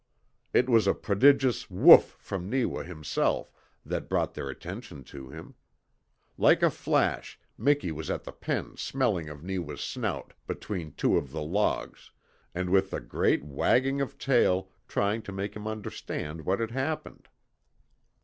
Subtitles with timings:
[0.51, 3.51] It was a prodigious WHOOF from Neewa himself
[3.85, 5.53] that brought their attention to him.
[6.39, 11.17] Like a flash Miki was back at the pen smelling of Neewa's snout between two
[11.17, 12.09] of the logs,
[12.55, 17.27] and with a great wagging of tail trying to make him understand what had happened.